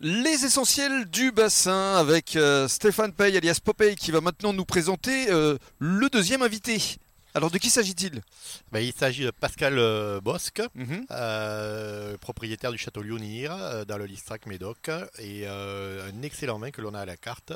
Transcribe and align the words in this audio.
Les 0.00 0.44
essentiels 0.44 1.06
du 1.06 1.32
bassin 1.32 1.96
avec 1.96 2.36
euh, 2.36 2.68
Stéphane 2.68 3.12
Pey 3.12 3.36
alias 3.36 3.58
Popeye 3.62 3.96
qui 3.96 4.12
va 4.12 4.20
maintenant 4.20 4.52
nous 4.52 4.64
présenter 4.64 5.28
euh, 5.30 5.58
le 5.80 6.08
deuxième 6.08 6.42
invité. 6.42 6.80
Alors 7.34 7.50
de 7.50 7.58
qui 7.58 7.68
s'agit-il? 7.68 8.22
Ben, 8.70 8.78
il 8.80 8.92
s'agit 8.92 9.24
de 9.24 9.32
Pascal 9.32 9.74
euh, 9.76 10.20
Bosque, 10.20 10.62
Mhm. 10.76 12.16
propriétaire 12.20 12.70
du 12.70 12.78
château 12.78 13.02
Lyonir 13.02 13.84
dans 13.86 13.98
le 13.98 14.04
Listrac 14.06 14.46
Médoc 14.46 14.88
et 15.18 15.46
un 15.48 16.22
excellent 16.22 16.58
vin 16.60 16.70
que 16.70 16.80
l'on 16.80 16.94
a 16.94 17.00
à 17.00 17.06
la 17.06 17.16
carte. 17.16 17.52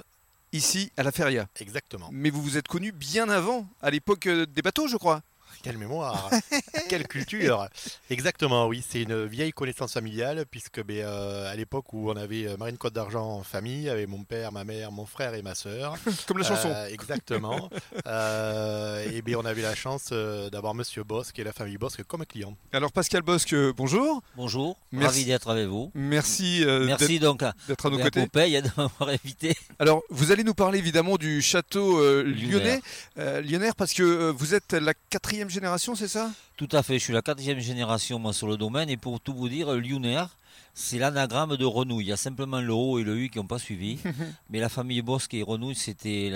Ici 0.53 0.91
à 0.97 1.03
la 1.05 1.13
Feria. 1.13 1.47
Exactement. 1.61 2.09
Mais 2.13 2.29
vous 2.31 2.43
vous 2.43 2.57
êtes 2.59 2.69
connu 2.69 2.91
bien 2.93 3.29
avant, 3.29 3.67
à 3.81 3.91
l'époque 3.91 4.29
des 4.29 4.63
bateaux 4.63 4.89
je 4.89 4.97
crois. 4.97 5.23
Quelle 5.63 5.79
mémoire, 5.79 6.31
quelle 6.89 7.07
culture. 7.09 7.69
Exactement, 8.11 8.67
oui, 8.67 8.85
c'est 8.89 9.03
une 9.03 9.25
vieille 9.27 9.53
connaissance 9.53 9.93
familiale 9.93 10.45
puisque 10.51 10.83
ben, 10.83 10.99
euh, 11.05 11.51
à 11.51 11.55
l'époque 11.57 11.93
où 11.93 12.11
on 12.11 12.17
avait 12.17 12.47
euh, 12.47 12.57
Marine 12.57 12.77
Côte 12.79 12.93
d'Argent 12.95 13.25
en 13.39 13.43
famille, 13.43 13.89
avec 13.89 14.09
mon 14.09 14.25
père, 14.25 14.53
ma 14.53 14.65
mère, 14.65 14.93
mon 14.93 15.07
frère 15.07 15.35
et 15.35 15.43
ma 15.43 15.55
sœur. 15.55 15.97
Comme 16.27 16.39
la 16.39 16.45
chanson. 16.45 16.69
Euh, 16.71 16.89
exactement. 16.89 17.69
Euh, 18.07 19.05
et 19.13 19.23
bien 19.23 19.39
on 19.39 19.45
avait 19.45 19.63
la 19.63 19.75
chance 19.75 20.11
euh, 20.13 20.51
d'avoir 20.51 20.75
Monsieur 20.75 21.05
Bosque 21.05 21.39
et 21.39 21.45
la 21.45 21.53
famille 21.53 21.79
Bosque 21.79 22.03
comme 22.05 22.25
clients. 22.27 22.57
Alors 22.73 22.93
Pascal 22.93 23.23
Bosque, 23.23 23.55
bonjour. 23.77 24.23
Bonjour, 24.37 24.79
Merci. 24.93 25.07
ravi 25.07 25.25
d'être 25.27 25.51
avec 25.51 25.67
vous. 25.67 25.91
Merci, 25.95 26.63
euh, 26.65 26.87
d'être- 26.87 27.01
Merci 27.01 27.19
donc 27.19 27.43
à, 27.43 27.55
d'être 27.69 27.87
à 27.87 27.91
nos 27.91 27.99
à 28.01 28.03
côtés. 28.05 28.23
Popeye 28.23 28.61
de 28.63 28.69
m'avoir 28.77 29.09
invité. 29.11 29.57
Alors, 29.79 30.03
vous 30.11 30.31
allez 30.33 30.45
nous 30.45 30.55
parler 30.55 30.79
évidemment 30.79 31.17
du 31.17 31.41
château 31.43 31.99
euh, 32.01 32.23
lyonnais, 32.23 32.47
Lyonnaire. 32.53 32.81
euh, 33.19 33.41
lyonnaire, 33.41 33.75
parce 33.77 33.93
que 33.95 34.03
euh, 34.03 34.33
vous 34.37 34.55
êtes 34.55 34.73
la 34.73 34.95
quatrième 35.11 35.42
génération, 35.51 35.95
c'est 35.95 36.09
ça? 36.09 36.31
Tout 36.57 36.69
à 36.73 36.83
fait, 36.83 36.99
je 36.99 37.05
suis 37.05 37.13
la 37.13 37.23
quatrième 37.23 37.59
génération 37.61 38.19
moi 38.19 38.33
sur 38.33 38.47
le 38.47 38.57
domaine 38.57 38.89
et 38.91 38.97
pour 38.97 39.21
tout 39.21 39.35
vous 39.35 39.49
dire, 39.49 39.73
Lyonnaire, 39.73 40.37
c'est 40.75 40.99
l'anagramme 40.99 41.57
de 41.57 41.65
Renouille. 41.67 42.05
Il 42.05 42.09
y 42.09 42.13
a 42.13 42.17
simplement 42.17 42.61
le 42.61 42.73
O 42.73 42.99
et 42.99 43.03
le 43.03 43.19
U 43.19 43.29
qui 43.29 43.39
n'ont 43.39 43.47
pas 43.47 43.59
suivi. 43.59 43.99
Mais 44.51 44.59
la 44.59 44.69
famille 44.71 45.03
Bosque 45.03 45.35
et 45.35 45.43
Renouille, 45.43 45.75
c'était 45.75 46.31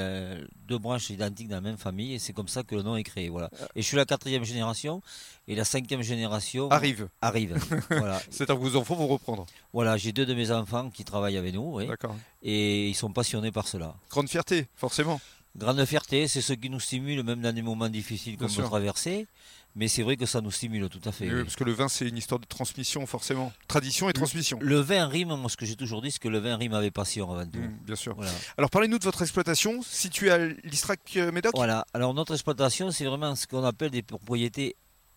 deux 0.69 0.77
branches 0.79 1.09
identiques 1.11 1.49
dans 1.49 1.57
la 1.57 1.61
même 1.63 1.79
famille 1.79 2.15
et 2.15 2.19
c'est 2.19 2.33
comme 2.35 2.49
ça 2.49 2.63
que 2.63 2.75
le 2.75 2.83
nom 2.83 2.97
est 2.97 3.03
créé. 3.03 3.29
Voilà. 3.31 3.51
Et 3.75 3.81
je 3.83 3.87
suis 3.87 3.97
la 3.97 4.05
quatrième 4.05 4.45
génération 4.45 5.01
et 5.49 5.55
la 5.55 5.65
cinquième 5.65 6.03
génération 6.03 6.71
Arrive. 6.71 7.09
arrive. 7.23 7.57
voilà. 7.91 8.21
C'est-à-dire 8.31 8.57
que 8.57 8.61
vos 8.61 8.77
enfants 8.77 8.95
vont 8.97 9.07
reprendre. 9.07 9.47
voilà, 9.73 9.97
j'ai 9.97 10.13
deux 10.13 10.27
de 10.27 10.35
mes 10.35 10.51
enfants 10.51 10.91
qui 10.91 11.05
travaillent 11.05 11.39
avec 11.39 11.55
nous 11.55 11.77
oui, 11.77 11.87
D'accord. 11.87 12.17
et 12.43 12.89
ils 12.89 12.95
sont 12.95 13.13
passionnés 13.13 13.53
par 13.53 13.67
cela. 13.69 13.95
Grande 14.11 14.29
fierté, 14.29 14.67
forcément. 14.75 15.21
Grande 15.57 15.85
fierté, 15.87 16.29
c'est 16.29 16.43
ce 16.43 16.53
qui 16.53 16.69
nous 16.69 16.81
stimule, 16.81 17.23
même 17.23 17.41
dans 17.41 17.55
des 17.55 17.63
moments 17.63 17.89
difficiles 17.89 18.37
sûr. 18.49 18.63
peut 18.63 18.69
traverser. 18.69 19.27
Mais 19.75 19.89
c'est 19.89 20.03
vrai 20.03 20.17
que 20.17 20.25
ça 20.25 20.41
nous 20.41 20.51
stimule 20.51 20.89
tout 20.89 21.07
à 21.07 21.13
fait. 21.13 21.31
Oui. 21.31 21.43
Parce 21.43 21.55
que 21.55 21.65
le 21.65 21.73
vin, 21.73 21.89
c'est 21.89 22.09
une 22.09 22.17
histoire 22.17 22.41
de 22.41 22.47
transmission, 22.47 23.05
forcément. 23.07 23.53
Tradition 23.69 24.09
et 24.09 24.15
transmission. 24.15 24.59
Le 24.63 24.81
vin 24.81 25.07
rime, 25.07 25.35
moi 25.37 25.51
ce 25.51 25.57
que 25.57 25.67
j'ai 25.67 25.77
toujours 25.77 26.01
dit, 26.01 26.11
c'est 26.11 26.19
que 26.19 26.29
le 26.29 26.39
vin 26.39 26.57
rime 26.57 26.73
avec 26.73 26.95
passion 26.95 27.31
avant 27.31 27.45
tout. 27.45 27.59
Mm, 27.59 27.79
bien 27.85 27.97
sûr. 27.97 28.15
Voilà. 28.15 28.31
Alors, 28.57 28.71
parlez-nous 28.71 28.99
de 28.99 29.05
votre 29.05 29.21
exploitation 29.21 29.83
située 29.83 30.31
à 30.31 30.39
l'Istrac 30.39 31.01
Médoc. 31.33 31.53
voilà. 31.55 31.87
Alors 31.93 32.15
notre 32.15 32.33
exploitation, 32.33 32.91
c'est 32.91 33.05
vraiment 33.05 33.35
ce 33.35 33.47
qu'on 33.47 33.65
appelle 33.65 33.91
des 33.91 34.03
propriétés 34.03 34.77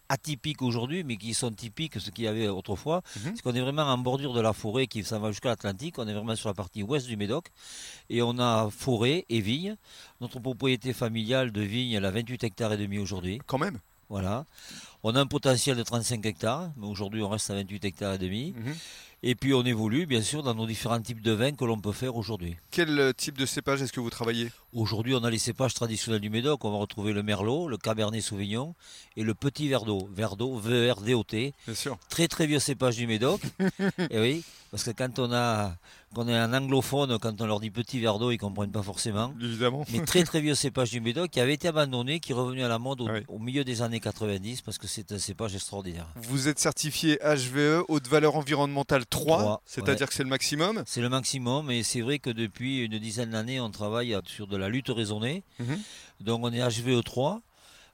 atypiques 0.09 0.61
aujourd'hui, 0.61 1.03
mais 1.03 1.17
qui 1.17 1.33
sont 1.33 1.51
typiques, 1.51 1.99
ce 1.99 2.09
qu'il 2.09 2.25
y 2.25 2.27
avait 2.27 2.47
autrefois. 2.47 3.01
Mhm. 3.15 3.33
C'est 3.35 3.41
qu'on 3.41 3.53
est 3.53 3.61
vraiment 3.61 3.83
en 3.83 3.97
bordure 3.97 4.33
de 4.33 4.41
la 4.41 4.53
forêt 4.53 4.87
qui 4.87 5.03
s'en 5.03 5.19
va 5.19 5.31
jusqu'à 5.31 5.49
l'Atlantique. 5.49 5.97
On 5.99 6.07
est 6.07 6.13
vraiment 6.13 6.35
sur 6.35 6.49
la 6.49 6.55
partie 6.55 6.83
ouest 6.83 7.07
du 7.07 7.15
Médoc. 7.15 7.47
Et 8.09 8.21
on 8.21 8.37
a 8.39 8.69
forêt 8.71 9.25
et 9.29 9.39
vigne. 9.39 9.75
Notre 10.19 10.39
propriété 10.39 10.93
familiale 10.93 11.51
de 11.51 11.61
vigne, 11.61 11.91
elle 11.93 12.05
a 12.05 12.11
28 12.11 12.43
hectares 12.43 12.73
et 12.73 12.77
demi 12.77 12.97
aujourd'hui. 12.97 13.39
Quand 13.45 13.59
même. 13.59 13.79
Voilà. 14.09 14.45
On 15.03 15.15
a 15.15 15.21
un 15.21 15.27
potentiel 15.27 15.77
de 15.77 15.83
35 15.83 16.25
hectares, 16.25 16.71
mais 16.75 16.87
aujourd'hui 16.87 17.21
on 17.21 17.29
reste 17.29 17.51
à 17.51 17.53
28 17.53 17.85
hectares 17.85 18.13
et 18.15 18.17
demi. 18.17 18.53
Mhm. 18.57 18.75
Et 19.21 19.35
puis 19.35 19.53
on 19.53 19.63
évolue 19.63 20.05
bien 20.05 20.21
sûr 20.21 20.43
dans 20.43 20.55
nos 20.55 20.65
différents 20.65 21.01
types 21.01 21.21
de 21.21 21.33
vins 21.33 21.51
que 21.51 21.65
l'on 21.65 21.79
peut 21.79 21.91
faire 21.91 22.15
aujourd'hui. 22.15 22.55
Quel 22.71 22.97
euh, 22.97 23.11
type 23.11 23.37
de 23.37 23.45
cépage 23.45 23.81
est-ce 23.81 23.91
que 23.91 23.99
vous 23.99 24.09
travaillez? 24.09 24.49
Aujourd'hui 24.71 25.13
on 25.13 25.23
a 25.25 25.29
les 25.29 25.37
cépages 25.37 25.73
traditionnels 25.73 26.21
du 26.21 26.29
Médoc, 26.29 26.63
on 26.63 26.71
va 26.71 26.77
retrouver 26.77 27.11
le 27.11 27.21
Merlot, 27.21 27.67
le 27.67 27.77
Cabernet 27.77 28.21
Sauvignon 28.21 28.75
et 29.17 29.23
le 29.23 29.33
Petit 29.33 29.67
Verdot, 29.67 30.07
Verdot, 30.13 30.57
V-E-R-D-O-T. 30.59 31.53
Bien 31.65 31.75
sûr. 31.75 31.97
Très 32.07 32.29
très 32.29 32.47
vieux 32.47 32.59
cépage 32.59 32.95
du 32.95 33.07
Médoc. 33.07 33.41
et 34.09 34.19
oui, 34.19 34.43
parce 34.71 34.83
que 34.83 34.91
quand 34.91 35.17
on 35.19 35.31
a 35.33 35.75
qu'on 36.13 36.27
est 36.27 36.35
un 36.35 36.53
anglophone, 36.53 37.19
quand 37.19 37.39
on 37.41 37.45
leur 37.45 37.59
dit 37.59 37.69
Petit 37.69 37.99
Verdot, 37.99 38.31
ils 38.31 38.37
comprennent 38.37 38.71
pas 38.71 38.81
forcément. 38.81 39.33
Évidemment. 39.39 39.85
Mais 39.91 40.03
très 40.05 40.23
très 40.23 40.41
vieux 40.41 40.55
cépage 40.55 40.89
du 40.91 41.01
Médoc 41.01 41.29
qui 41.29 41.39
avait 41.39 41.53
été 41.53 41.67
abandonné, 41.67 42.19
qui 42.19 42.31
est 42.31 42.35
revenu 42.35 42.63
à 42.63 42.67
la 42.67 42.79
mode 42.79 43.01
au, 43.01 43.07
Ah 43.07 43.13
oui. 43.13 43.25
au 43.27 43.37
milieu 43.39 43.63
des 43.63 43.81
années 43.83 43.99
90 43.99 44.61
parce 44.61 44.77
que 44.77 44.87
c'est 44.87 45.11
un 45.11 45.19
cépage 45.19 45.53
extraordinaire. 45.55 46.07
Vous 46.15 46.47
êtes 46.47 46.57
certifié 46.59 47.19
HVE, 47.23 47.83
haute 47.89 48.07
valeur 48.07 48.35
environnementale 48.35 49.05
3, 49.05 49.37
Trois, 49.39 49.61
c'est-à-dire 49.65 50.01
ouais. 50.01 50.07
que 50.07 50.13
c'est 50.13 50.23
le 50.23 50.29
maximum. 50.29 50.83
C'est 50.87 51.01
le 51.01 51.09
maximum 51.09 51.69
et 51.69 51.83
c'est 51.83 52.01
vrai 52.01 52.17
que 52.19 52.29
depuis 52.31 52.85
une 52.85 52.97
dizaine 52.97 53.29
d'années, 53.31 53.59
on 53.59 53.69
travaille 53.69 54.17
sur 54.25 54.47
de 54.47 54.57
la 54.57 54.69
lutte 54.69 54.89
raisonnée. 54.89 55.43
Mhm. 55.59 55.77
Donc 56.21 56.41
on 56.43 56.51
est 56.51 56.59
HVE3. 56.59 57.39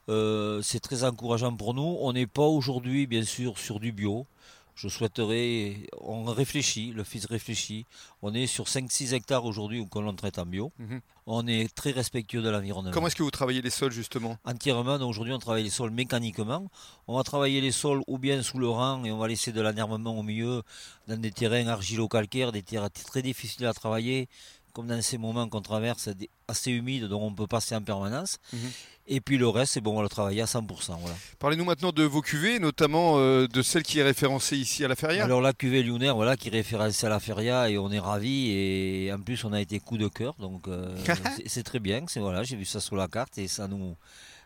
Euh, 0.08 0.62
c'est 0.62 0.80
très 0.80 1.04
encourageant 1.04 1.56
pour 1.56 1.74
nous. 1.74 1.98
On 2.00 2.14
n'est 2.14 2.28
pas 2.28 2.44
aujourd'hui, 2.46 3.08
bien 3.08 3.24
sûr, 3.24 3.58
sur 3.58 3.80
du 3.80 3.92
bio. 3.92 4.28
Je 4.76 4.90
souhaiterais, 4.90 5.88
on 6.02 6.26
réfléchit, 6.26 6.92
le 6.92 7.06
fils 7.06 7.26
réfléchit. 7.26 7.86
On 8.22 8.34
est 8.34 8.46
sur 8.46 8.66
5-6 8.66 9.14
hectares 9.14 9.46
aujourd'hui 9.46 9.80
où 9.80 10.02
l'on 10.02 10.14
traite 10.14 10.38
en 10.38 10.46
bio. 10.46 10.72
Mhm. 10.80 11.02
On 11.28 11.48
est 11.48 11.74
très 11.74 11.92
respectueux 11.92 12.42
de 12.42 12.50
l'environnement. 12.50 12.92
Comment 12.92 13.08
est-ce 13.08 13.16
que 13.16 13.24
vous 13.24 13.32
travaillez 13.32 13.62
les 13.62 13.70
sols, 13.70 13.94
justement? 13.94 14.38
Entièrement, 14.44 14.98
aujourd'hui 14.98 15.34
on 15.34 15.40
travaille 15.40 15.64
les 15.64 15.70
sols 15.70 15.92
mécaniquement. 15.92 16.70
On 17.08 17.16
va 17.16 17.24
travailler 17.24 17.62
les 17.62 17.72
sols 17.72 18.02
ou 18.06 18.18
bien 18.18 18.44
sous 18.44 18.60
le 18.60 18.68
rang 18.68 19.04
et 19.06 19.12
on 19.12 19.18
va 19.18 19.28
laisser 19.28 19.52
de 19.52 19.62
l'anervement 19.62 20.20
au 20.20 20.24
milieu 20.24 20.62
dans 21.08 21.18
des 21.20 21.32
terrains 21.32 21.68
argilo-calcaires, 21.68 22.52
des 22.52 22.62
terrains 22.62 22.90
très 22.90 23.22
difficiles 23.22 23.66
à 23.66 23.74
travailler, 23.74 24.28
comme 24.76 24.88
dans 24.88 25.02
ces 25.02 25.18
moments 25.18 25.48
qu'on 25.48 25.62
traverse, 25.62 26.10
assez 26.50 26.70
humides 26.72 27.06
dont 27.06 27.22
on 27.24 27.34
peut 27.34 27.48
passer 27.48 27.76
en 27.76 27.82
permanence. 27.82 28.38
Mhm. 28.54 28.60
Et 29.08 29.22
puis 29.22 29.38
le 29.38 29.48
reste, 29.48 29.74
c'est 29.74 29.82
bon, 29.82 29.94
on 29.94 29.98
va 29.98 30.02
le 30.04 30.10
travailler 30.10 30.42
à 30.42 30.46
100%. 30.48 30.98
Voilà. 31.00 31.16
Parlez-nous 31.40 31.64
maintenant 31.64 31.92
de 31.92 32.04
vos 32.04 32.22
cuvées, 32.22 32.60
notamment 32.60 33.14
euh, 33.20 33.48
de 33.48 33.62
celle 33.62 33.84
qui 33.84 34.00
est 34.00 34.04
référencée 34.04 34.58
ici 34.58 34.84
à 34.84 34.88
la 34.88 34.96
Ferrière. 34.96 35.24
Alors 35.26 35.42
la 35.42 35.54
cuvée 35.54 35.82
lunaire, 35.84 36.16
voilà, 36.16 36.36
qui 36.36 36.50
référence 36.50 37.04
à 37.04 37.10
la 37.10 37.20
feria 37.20 37.70
et 37.70 37.78
on 37.78 37.92
est 37.92 38.00
ravis 38.00 38.50
et 38.52 39.14
en 39.14 39.20
plus 39.22 39.44
on 39.46 39.54
a 39.54 39.62
été 39.62 39.80
coup 39.80 39.98
de 40.00 40.08
cœur, 40.08 40.34
donc 40.40 40.68
euh, 40.68 40.94
c'est- 41.46 41.64
très 41.64 41.80
bien. 41.80 42.04
C'est 42.08 42.20
voilà, 42.20 42.44
j'ai 42.44 42.56
vu 42.58 42.66
ça 42.66 42.80
sur 42.82 42.96
la 42.96 43.08
carte 43.08 43.38
et 43.38 43.48
ça 43.48 43.68
nous, 43.68 43.96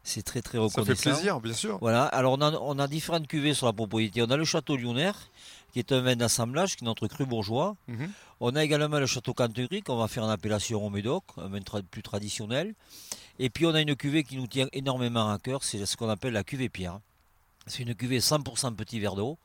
c'est 0.04 0.24
très 0.24 0.42
très 0.42 0.58
Ça 0.58 0.64
reconnaissant. 0.66 1.04
fait 1.04 1.10
plaisir, 1.12 1.40
bien 1.40 1.54
sûr. 1.54 1.78
Voilà, 1.80 2.04
alors 2.06 2.34
on 2.38 2.42
a, 2.42 2.52
on 2.52 2.78
a 2.80 2.88
différentes 2.88 3.28
cuvées 3.28 3.54
sur 3.54 3.66
la 3.66 3.74
propriété. 3.74 4.22
On 4.22 4.30
a 4.30 4.36
le 4.38 4.46
château 4.46 4.76
lyonnaire, 4.76 5.16
qui 5.72 5.80
est 5.80 5.92
un 5.92 6.02
vin 6.02 6.16
d'assemblage, 6.16 6.76
qui 6.76 6.84
est 6.84 6.88
notre 6.88 7.08
cru 7.08 7.26
bourgeois. 7.26 7.76
Mhm. 7.88 8.12
On 8.40 8.56
a 8.56 8.64
également 8.64 9.00
le 9.00 9.06
château 9.06 9.34
Cantegry, 9.34 9.82
qu'on 9.82 9.98
va 9.98 10.08
faire 10.08 10.24
en 10.24 10.30
appellation 10.30 10.86
au 10.86 10.90
Médoc, 10.90 11.24
un 11.38 11.48
vin 11.48 11.60
tra- 11.60 11.84
plus 11.84 12.02
traditionnel. 12.04 12.74
Et 13.40 13.50
puis 13.50 13.66
on 13.66 13.74
a 13.76 13.82
une 13.82 13.96
cuvée 13.96 14.24
qui 14.24 14.38
nous 14.38 14.48
tient 14.48 14.68
énormément 14.74 15.30
à 15.32 15.38
cœur, 15.40 15.64
c'est 15.64 15.86
ce 15.86 15.96
qu'on 15.98 16.10
appelle 16.10 16.34
la 16.34 16.44
cuvée 16.44 16.70
Pierre. 16.70 17.00
C'est 17.68 17.84
une 17.84 17.94
cuvée 17.96 18.20
100% 18.20 18.74
petit 18.76 19.00
verre 19.00 19.16
d'eau. 19.16 19.38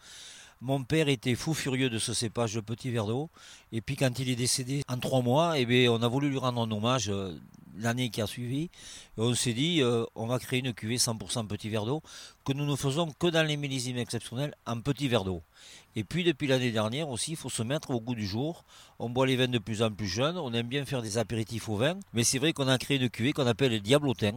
Mon 0.67 0.83
père 0.83 1.11
était 1.11 1.35
fou 1.35 1.53
furieux 1.53 1.91
de 1.91 1.99
ce 1.99 2.15
cépage 2.15 2.55
de 2.55 2.61
petit 2.61 2.91
verre 2.91 3.05
d'eau. 3.05 3.29
Et 3.71 3.83
puis 3.83 3.97
quand 3.97 4.19
il 4.19 4.31
est 4.31 4.35
décédé 4.35 4.81
en 4.89 4.97
trois 4.97 5.21
mois, 5.21 5.59
eh 5.59 5.67
bien, 5.67 5.93
on 5.93 6.01
a 6.01 6.09
voulu 6.09 6.31
lui 6.31 6.39
rendre 6.39 6.63
un 6.63 6.71
hommage 6.71 7.11
euh, 7.11 7.39
l'année 7.77 8.09
qui 8.09 8.23
a 8.23 8.27
suivi. 8.27 8.63
Et 8.63 8.71
on 9.19 9.35
s'est 9.35 9.53
dit, 9.53 9.83
euh, 9.83 10.07
on 10.15 10.27
va 10.27 10.39
créer 10.39 10.61
une 10.61 10.73
cuvée 10.73 10.97
100% 10.97 11.47
petit 11.49 11.69
verre 11.69 11.85
d'eau 11.85 12.03
que 12.47 12.55
nous 12.55 12.65
ne 12.65 12.77
faisons 12.77 13.13
que 13.19 13.27
dans 13.27 13.47
les 13.47 13.59
millésimes 13.59 13.99
exceptionnels 13.99 14.55
en 14.67 14.81
petit 14.81 15.07
verre 15.07 15.25
d'eau. 15.25 15.43
Et 15.97 16.05
puis 16.05 16.25
depuis 16.25 16.47
l'année 16.47 16.73
dernière 16.73 17.09
aussi, 17.09 17.33
il 17.33 17.37
faut 17.37 17.51
se 17.51 17.63
mettre 17.63 17.91
au 17.91 18.01
goût 18.01 18.15
du 18.15 18.27
jour. 18.27 18.65
On 18.99 19.09
boit 19.09 19.27
les 19.27 19.37
vins 19.37 19.49
de 19.49 19.59
plus 19.59 19.83
en 19.83 19.91
plus 19.91 20.07
jeunes, 20.09 20.37
on 20.39 20.53
aime 20.53 20.67
bien 20.67 20.85
faire 20.85 21.03
des 21.03 21.19
apéritifs 21.19 21.69
au 21.69 21.77
vin, 21.77 21.99
mais 22.13 22.25
c'est 22.25 22.39
vrai 22.39 22.53
qu'on 22.53 22.69
a 22.69 22.79
créé 22.79 22.97
une 22.99 23.11
cuvée 23.11 23.33
qu'on 23.33 23.47
appelle 23.47 23.73
le 23.73 23.81
diablotin. 23.81 24.33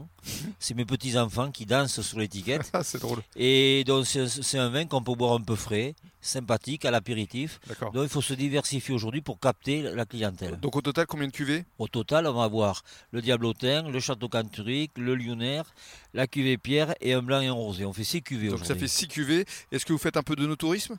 C'est 0.60 0.74
mes 0.76 0.86
petits-enfants 0.86 1.52
qui 1.52 1.66
dansent 1.66 2.02
sur 2.02 2.20
l'étiquette. 2.20 2.72
Ah, 2.74 2.84
c'est 2.84 3.00
drôle. 3.00 3.24
Et 3.36 3.84
donc 3.86 4.06
c'est 4.06 4.60
un 4.60 4.70
vin 4.70 4.86
qu'on 4.86 5.02
peut 5.02 5.16
boire 5.16 5.34
un 5.34 5.42
peu 5.42 5.56
frais, 5.56 5.96
sympathique, 6.22 6.86
à 6.86 6.92
l'apéritif. 6.92 7.60
Donc 7.94 8.04
il 8.04 8.10
faut 8.10 8.22
se 8.22 8.34
diversifier 8.34 8.94
aujourd'hui 8.94 9.22
pour 9.22 9.40
capter 9.40 9.82
la 9.82 10.06
clientèle. 10.06 10.60
Donc 10.60 10.76
au 10.76 10.82
total, 10.82 11.06
combien 11.06 11.28
de 11.28 11.32
cuvées? 11.32 11.66
Au 11.78 11.88
total, 11.88 12.28
on 12.28 12.34
va 12.34 12.44
avoir 12.44 12.84
le 13.12 13.22
Diablotin, 13.22 13.90
le 13.90 14.00
Château 14.00 14.30
Canturic, 14.30 14.92
le 14.98 15.16
Lyonnaire, 15.16 15.74
la 16.14 16.28
cuvée 16.28 16.58
Pierre 16.58 16.96
et 17.02 17.14
un 17.14 17.22
blanc 17.22 17.42
et 17.42 17.48
un 17.48 17.54
rosé. 17.54 17.86
On 17.86 17.94
fait 17.94 18.04
six 18.04 18.22
cuvées 18.22 18.50
Donc 18.50 18.60
ça 18.60 18.66
aujourd'hui. 18.66 18.82
fait 18.82 18.88
6 18.88 19.08
cuvées. 19.08 19.46
Est-ce 19.72 19.86
que 19.86 19.94
vous 19.94 20.00
faites 20.00 20.18
un 20.18 20.24
peu 20.24 20.36
de 20.36 20.46
no-tourisme? 20.46 20.98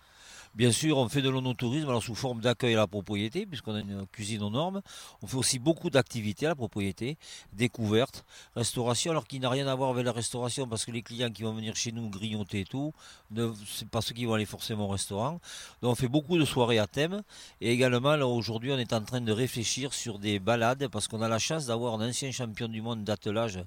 Bien 0.55 0.73
sûr, 0.73 0.99
on 0.99 1.09
fait 1.09 1.23
de 1.23 1.29
l'onotourisme 1.29 2.01
sous 2.01 2.17
forme 2.17 2.41
d'accueil 2.41 2.75
à 2.75 2.79
la 2.79 2.87
propriété, 2.89 3.47
puisqu'on 3.47 3.75
a 3.75 3.81
une 3.81 4.07
cuisine 4.09 4.43
aux 4.43 4.51
normes. 4.51 4.83
On 5.23 5.27
fait 5.29 5.37
aussi 5.37 5.59
beaucoup 5.61 5.89
d'activités 5.89 6.47
à 6.47 6.49
la 6.49 6.55
propriété, 6.57 7.17
découvertes, 7.53 8.25
restauration, 8.57 9.13
alors 9.13 9.27
qu'il 9.27 9.41
n'a 9.41 9.51
rien 9.51 9.69
à 9.69 9.75
voir 9.77 9.91
avec 9.91 10.05
la 10.05 10.11
restauration, 10.11 10.67
parce 10.67 10.85
que 10.85 10.91
les 10.91 11.03
clients 11.03 11.31
qui 11.31 11.45
vont 11.45 11.53
venir 11.53 11.77
chez 11.77 11.93
nous 11.93 12.09
grignoter 12.09 12.61
et 12.61 12.65
tout, 12.65 12.93
ne 13.31 13.53
c'est 13.67 13.89
pas 13.89 14.01
ceux 14.01 14.15
qui 14.15 14.25
vont 14.25 14.35
aller 14.35 14.47
forcément 14.47 14.87
au 14.87 14.89
restaurant. 14.89 15.41
Donc 15.81 15.93
on 15.93 15.95
fait 15.95 16.09
beaucoup 16.09 16.39
de 16.39 16.45
soirées 16.45 16.81
à 16.81 16.89
thème, 16.89 17.23
et 17.61 17.71
également 17.71 18.15
aujourd'hui 18.27 18.73
on 18.73 18.79
est 18.79 18.93
en 18.93 19.03
train 19.03 19.21
de 19.21 19.33
réfléchir 19.33 19.95
sur 19.95 20.19
des 20.19 20.41
balades, 20.41 20.89
parce 20.89 21.07
qu'on 21.07 21.23
a 21.23 21.29
la 21.29 21.39
chance 21.39 21.67
d'avoir 21.67 22.01
un 22.01 22.09
ancien 22.09 22.33
champion 22.33 22.67
du 22.67 22.83
monde 22.83 23.05
d'attelage 23.05 23.61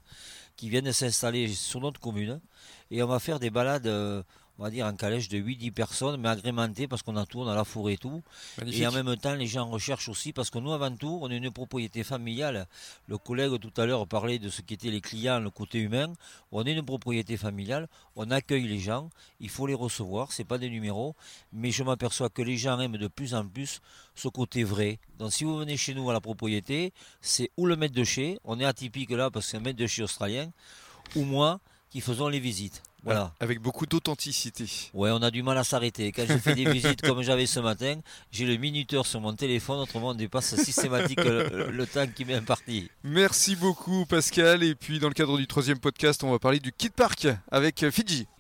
qui 0.58 0.70
vient 0.70 0.82
de 0.82 0.92
s'installer 0.92 1.48
sur 1.48 1.80
notre 1.80 2.02
commune, 2.02 2.42
et 2.90 3.02
on 3.02 3.08
va 3.08 3.20
faire 3.20 3.40
des 3.40 3.50
balades. 3.50 4.26
On 4.62 4.66
va 4.66 4.70
dire, 4.70 4.86
en 4.86 4.94
calèche 4.94 5.28
de 5.28 5.40
8-10 5.40 5.72
personnes, 5.72 6.22
mais 6.22 6.30
agrémenté 6.30 6.88
parce 6.88 7.02
qu'on 7.02 7.16
a 7.18 7.26
tout, 7.26 7.40
on 7.40 7.48
a 7.48 7.56
la 7.56 7.64
forêt 7.64 7.94
et 7.94 7.98
tout. 7.98 8.22
Magnifique. 8.60 8.84
Et 8.84 8.86
en 8.86 8.92
même 8.92 9.18
temps, 9.18 9.34
les 9.34 9.48
gens 9.48 9.68
recherchent 9.68 10.08
aussi, 10.08 10.34
parce 10.34 10.52
que 10.52 10.60
nous, 10.60 10.72
avant 10.72 10.96
tout, 10.96 11.18
on 11.24 11.32
est 11.32 11.38
une 11.38 11.50
propriété 11.50 12.04
familiale. 12.04 12.68
Le 13.08 13.18
collègue 13.18 13.60
tout 13.60 13.74
à 13.82 13.88
l'heure 13.88 14.06
parlait 14.06 14.38
de 14.38 14.50
ce 14.50 14.62
qu'étaient 14.62 14.92
les 14.92 15.02
clients, 15.02 15.40
le 15.40 15.50
côté 15.50 15.80
humain. 15.80 16.14
On 16.52 16.64
est 16.64 16.74
une 16.74 16.86
propriété 16.86 17.38
familiale, 17.38 17.88
on 18.16 18.30
accueille 18.30 18.68
les 18.68 18.78
gens, 18.78 19.10
il 19.40 19.50
faut 19.50 19.66
les 19.66 19.74
recevoir, 19.74 20.32
c'est 20.32 20.44
pas 20.44 20.60
des 20.60 20.70
numéros, 20.70 21.16
mais 21.52 21.72
je 21.72 21.82
m'aperçois 21.82 22.30
que 22.30 22.44
les 22.44 22.58
gens 22.58 22.80
aiment 22.80 22.98
de 22.98 23.08
plus 23.08 23.34
en 23.34 23.48
plus 23.48 23.82
ce 24.14 24.28
côté 24.28 24.64
vrai. 24.64 25.00
Donc 25.18 25.34
si 25.34 25.44
vous 25.44 25.58
venez 25.58 25.76
chez 25.76 25.96
nous 25.96 26.08
à 26.12 26.14
la 26.14 26.22
propriété, 26.22 26.94
c'est 27.20 27.50
ou 27.58 27.66
le 27.66 27.76
maître 27.76 27.96
de 27.96 28.04
chez, 28.04 28.38
on 28.44 28.60
est 28.60 28.66
atypique 28.66 29.10
là 29.10 29.32
parce 29.32 29.46
que 29.46 29.52
c'est 29.52 29.58
un 29.58 29.62
maître 29.62 29.80
de 29.80 29.88
chez 29.88 30.04
australien, 30.04 30.52
ou 31.16 31.24
moi 31.24 31.60
qui 31.90 32.00
faisons 32.00 32.28
les 32.28 32.40
visites. 32.40 32.84
Voilà. 33.04 33.34
Avec 33.40 33.60
beaucoup 33.60 33.86
d'authenticité. 33.86 34.66
Ouais, 34.94 35.10
on 35.12 35.22
a 35.22 35.32
du 35.32 35.42
mal 35.42 35.58
à 35.58 35.64
s'arrêter. 35.64 36.12
Quand 36.12 36.26
je 36.28 36.38
fais 36.38 36.54
des 36.54 36.70
visites 36.72 37.02
comme 37.02 37.22
j'avais 37.24 37.46
ce 37.48 37.60
matin, 37.60 38.00
j'ai 38.32 38.46
le 38.46 38.58
minuteur 38.58 39.06
sur 39.08 39.20
mon 39.20 39.34
téléphone, 39.34 39.80
autrement 39.80 40.10
on 40.10 40.14
dépasse 40.14 40.56
systématiquement 40.56 41.24
le, 41.24 41.72
le 41.72 41.88
temps 41.88 42.06
qui 42.08 42.26
m'est 42.26 42.36
imparti. 42.36 42.90
Merci 43.04 43.56
beaucoup 43.56 44.06
Pascal. 44.06 44.62
Et 44.64 44.76
puis 44.76 45.00
dans 45.00 45.08
le 45.08 45.14
cadre 45.14 45.38
du 45.38 45.48
troisième 45.48 45.80
podcast, 45.80 46.24
on 46.24 46.32
va 46.32 46.40
parler 46.40 46.60
du 46.60 46.72
Kid 46.72 46.94
Park 46.94 47.28
avec 47.52 47.90
Fidji. 47.90 48.28